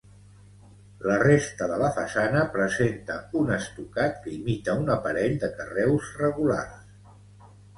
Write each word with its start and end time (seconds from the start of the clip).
La 1.09 1.17
resta 1.23 1.67
de 1.71 1.75
la 1.81 1.91
façana 1.97 2.41
presenta 2.57 3.19
un 3.41 3.53
estucat 3.59 4.17
que 4.25 4.35
imita 4.39 4.79
un 4.85 4.91
aparell 4.97 5.37
de 5.45 5.51
carreus 5.61 6.09
regulars. 6.27 7.55